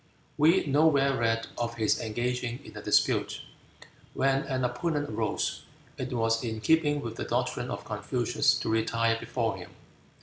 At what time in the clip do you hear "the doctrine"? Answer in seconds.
7.17-7.69